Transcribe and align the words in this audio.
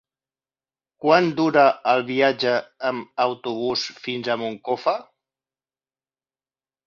Quant 1.03 1.27
dura 1.39 1.65
el 1.91 1.99
viatge 2.07 2.53
en 2.89 3.03
autobús 3.27 3.83
fins 4.07 4.29
a 4.29 4.37
Moncofa? 4.45 4.95